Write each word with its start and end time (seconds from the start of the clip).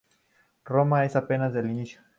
Roma 0.65 1.05
es 1.05 1.15
apenas 1.15 1.53
el 1.55 1.69
inicio. 1.69 2.01